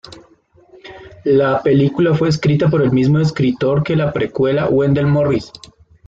La 1.25 1.61
película 1.61 2.15
fue 2.15 2.27
escrita 2.29 2.69
por 2.71 2.81
el 2.81 2.89
mismo 2.91 3.19
escritor 3.19 3.83
que 3.83 3.95
la 3.95 4.11
precuela, 4.11 4.67
Wendell 4.67 5.05
Morris. 5.05 5.51